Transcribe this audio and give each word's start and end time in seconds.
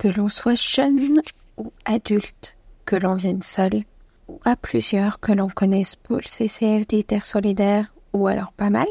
Que 0.00 0.08
l'on 0.08 0.28
soit 0.28 0.58
jeune 0.58 1.20
ou 1.58 1.74
adulte, 1.84 2.56
que 2.86 2.96
l'on 2.96 3.16
vienne 3.16 3.42
seul 3.42 3.84
ou 4.28 4.40
à 4.46 4.56
plusieurs, 4.56 5.20
que 5.20 5.30
l'on 5.30 5.48
connaisse 5.48 5.94
pour 5.94 6.16
le 6.16 6.22
CCFD 6.22 7.04
Terre 7.04 7.26
Solidaire 7.26 7.84
ou 8.14 8.26
alors 8.26 8.52
pas 8.52 8.70
mal, 8.70 8.86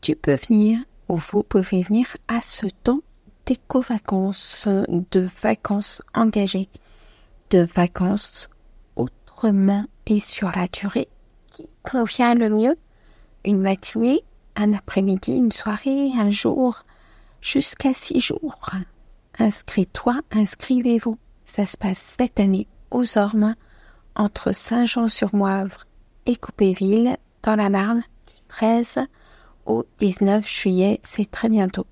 tu 0.00 0.16
peux 0.16 0.36
venir 0.36 0.78
ou 1.10 1.16
vous 1.16 1.42
pouvez 1.42 1.82
venir 1.82 2.06
à 2.28 2.40
ce 2.40 2.64
temps 2.82 3.00
d'éco-vacances, 3.44 4.66
de 5.10 5.28
vacances 5.42 6.00
engagées, 6.14 6.70
de 7.50 7.58
vacances 7.58 8.48
autrement 8.96 9.84
et 10.06 10.18
sur 10.18 10.50
la 10.56 10.66
durée 10.68 11.08
qui 11.50 11.68
convient 11.82 12.34
le 12.34 12.48
mieux. 12.48 12.78
Une 13.44 13.60
matinée, 13.60 14.24
un 14.56 14.72
après-midi, 14.72 15.32
une 15.32 15.52
soirée, 15.52 16.12
un 16.16 16.30
jour, 16.30 16.84
jusqu'à 17.42 17.92
six 17.92 18.20
jours. 18.20 18.70
Inscris-toi, 19.38 20.20
inscrivez-vous. 20.32 21.18
Ça 21.44 21.66
se 21.66 21.76
passe 21.76 22.16
cette 22.18 22.40
année 22.40 22.66
aux 22.90 23.18
Ormes, 23.18 23.54
entre 24.14 24.52
Saint-Jean-sur-Moivre 24.52 25.84
et 26.26 26.36
Coupéville, 26.36 27.16
dans 27.42 27.56
la 27.56 27.68
Marne, 27.68 27.98
du 27.98 28.40
13 28.48 29.00
au 29.66 29.84
19 29.98 30.48
juillet, 30.48 31.00
c'est 31.02 31.30
très 31.30 31.48
bientôt. 31.48 31.86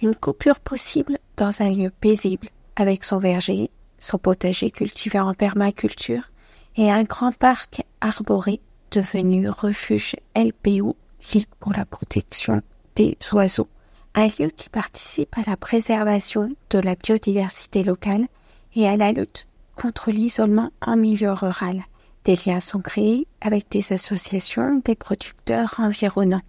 Une 0.00 0.16
coupure 0.16 0.60
possible 0.60 1.18
dans 1.36 1.62
un 1.62 1.70
lieu 1.70 1.90
paisible, 1.90 2.48
avec 2.76 3.04
son 3.04 3.18
verger, 3.18 3.70
son 3.98 4.18
potager 4.18 4.70
cultivé 4.70 5.20
en 5.20 5.34
permaculture 5.34 6.30
et 6.76 6.90
un 6.90 7.04
grand 7.04 7.32
parc 7.32 7.82
arboré 8.00 8.60
devenu 8.90 9.48
refuge 9.48 10.16
LPO, 10.36 10.96
Ligue 11.34 11.46
pour 11.60 11.72
la 11.72 11.84
protection 11.84 12.62
des 12.96 13.16
oiseaux 13.32 13.68
un 14.14 14.26
lieu 14.26 14.48
qui 14.48 14.68
participe 14.68 15.36
à 15.38 15.42
la 15.48 15.56
préservation 15.56 16.50
de 16.70 16.78
la 16.78 16.94
biodiversité 16.94 17.82
locale 17.82 18.26
et 18.74 18.86
à 18.88 18.96
la 18.96 19.12
lutte 19.12 19.46
contre 19.74 20.10
l'isolement 20.10 20.70
en 20.80 20.96
milieu 20.96 21.32
rural. 21.32 21.82
Des 22.24 22.36
liens 22.46 22.60
sont 22.60 22.80
créés 22.80 23.26
avec 23.40 23.68
des 23.70 23.92
associations, 23.92 24.80
des 24.84 24.94
producteurs 24.94 25.74
environnants. 25.78 26.42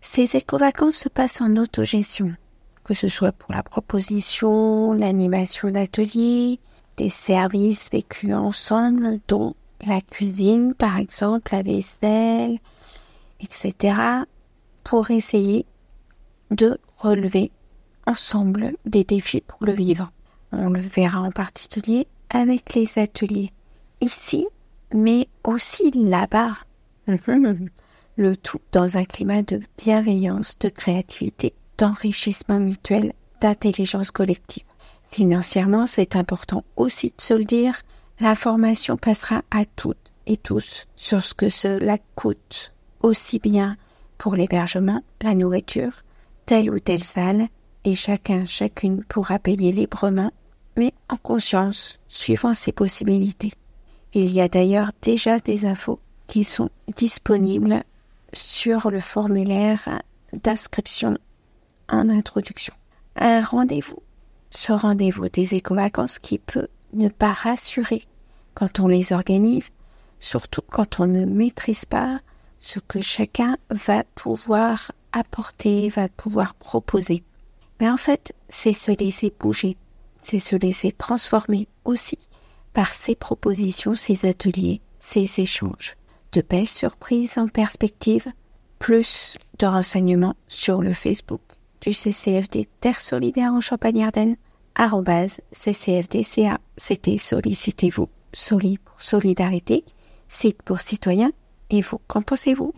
Ces 0.00 0.36
éco-vacances 0.36 0.96
se 0.96 1.08
passent 1.08 1.40
en 1.40 1.56
autogestion, 1.56 2.34
que 2.84 2.94
ce 2.94 3.08
soit 3.08 3.32
pour 3.32 3.52
la 3.52 3.62
proposition, 3.62 4.92
l'animation 4.92 5.70
d'ateliers, 5.70 6.58
des 6.96 7.08
services 7.08 7.90
vécus 7.90 8.34
ensemble, 8.34 9.20
dont 9.28 9.54
la 9.86 10.00
cuisine, 10.00 10.74
par 10.74 10.98
exemple, 10.98 11.54
la 11.54 11.62
vaisselle, 11.62 12.58
etc., 13.40 13.94
pour 14.82 15.10
essayer 15.10 15.64
de 16.50 16.78
relever 17.04 17.50
ensemble 18.06 18.74
des 18.84 19.04
défis 19.04 19.42
pour 19.42 19.64
le 19.64 19.72
vivant. 19.72 20.08
On 20.52 20.70
le 20.70 20.80
verra 20.80 21.20
en 21.20 21.30
particulier 21.30 22.06
avec 22.30 22.74
les 22.74 22.98
ateliers 22.98 23.52
ici, 24.00 24.46
mais 24.92 25.28
aussi 25.44 25.90
là-bas. 25.90 26.56
le 28.16 28.36
tout 28.36 28.60
dans 28.72 28.96
un 28.96 29.04
climat 29.04 29.42
de 29.42 29.60
bienveillance, 29.78 30.58
de 30.58 30.68
créativité, 30.68 31.52
d'enrichissement 31.78 32.60
mutuel, 32.60 33.12
d'intelligence 33.40 34.10
collective. 34.10 34.64
Financièrement, 35.04 35.86
c'est 35.86 36.16
important 36.16 36.64
aussi 36.76 37.08
de 37.08 37.20
se 37.20 37.34
le 37.34 37.44
dire, 37.44 37.82
l'information 38.20 38.96
passera 38.96 39.42
à 39.50 39.64
toutes 39.64 40.12
et 40.26 40.36
tous 40.36 40.86
sur 40.96 41.22
ce 41.22 41.34
que 41.34 41.48
cela 41.48 41.98
coûte, 42.14 42.72
aussi 43.02 43.38
bien 43.38 43.76
pour 44.16 44.36
l'hébergement, 44.36 45.02
la 45.20 45.34
nourriture, 45.34 46.03
telle 46.46 46.70
ou 46.70 46.78
telle 46.78 47.04
salle, 47.04 47.48
et 47.84 47.94
chacun, 47.94 48.44
chacune 48.44 49.04
pourra 49.04 49.38
payer 49.38 49.72
librement, 49.72 50.32
mais 50.76 50.92
en 51.08 51.16
conscience, 51.16 51.98
suivant 52.08 52.54
ses 52.54 52.72
possibilités. 52.72 53.52
Il 54.14 54.30
y 54.32 54.40
a 54.40 54.48
d'ailleurs 54.48 54.90
déjà 55.02 55.38
des 55.38 55.66
infos 55.66 56.00
qui 56.26 56.44
sont 56.44 56.70
disponibles 56.96 57.82
sur 58.32 58.90
le 58.90 59.00
formulaire 59.00 60.00
d'inscription 60.32 61.18
en 61.88 62.08
introduction. 62.08 62.74
Un 63.16 63.40
rendez-vous, 63.42 64.02
ce 64.50 64.72
rendez-vous 64.72 65.28
des 65.28 65.54
éco-vacances 65.54 66.18
qui 66.18 66.38
peut 66.38 66.68
ne 66.92 67.08
pas 67.08 67.32
rassurer 67.32 68.06
quand 68.54 68.80
on 68.80 68.86
les 68.86 69.12
organise, 69.12 69.70
surtout 70.20 70.62
quand 70.70 71.00
on 71.00 71.06
ne 71.06 71.24
maîtrise 71.24 71.84
pas 71.84 72.20
ce 72.58 72.78
que 72.78 73.00
chacun 73.00 73.56
va 73.70 74.04
pouvoir 74.14 74.92
apporter, 75.14 75.88
va 75.88 76.08
pouvoir 76.08 76.54
proposer. 76.54 77.22
Mais 77.80 77.88
en 77.88 77.96
fait, 77.96 78.34
c'est 78.48 78.72
se 78.72 78.92
laisser 78.92 79.32
bouger, 79.38 79.76
c'est 80.22 80.38
se 80.38 80.56
laisser 80.56 80.92
transformer 80.92 81.68
aussi 81.84 82.18
par 82.72 82.88
ces 82.88 83.14
propositions, 83.14 83.94
ces 83.94 84.26
ateliers, 84.26 84.80
ces 84.98 85.40
échanges. 85.40 85.96
De 86.32 86.42
belles 86.42 86.68
surprises 86.68 87.38
en 87.38 87.46
perspective, 87.46 88.26
plus 88.78 89.36
de 89.58 89.66
renseignements 89.66 90.34
sur 90.48 90.82
le 90.82 90.92
Facebook 90.92 91.40
du 91.80 91.92
CCFD 91.92 92.68
Terre 92.80 93.00
Solidaire 93.00 93.52
en 93.52 93.60
Champagne-Ardenne, 93.60 94.36
arrobase 94.74 95.40
CCFDCA. 95.52 96.58
C'était 96.76 97.18
Sollicitez-vous. 97.18 98.08
Soli 98.32 98.78
pour 98.78 99.00
solidarité, 99.00 99.84
site 100.28 100.62
pour 100.62 100.80
citoyens. 100.80 101.32
Et 101.70 101.82
vous, 101.82 102.00
qu'en 102.08 102.22
pensez-vous? 102.22 102.72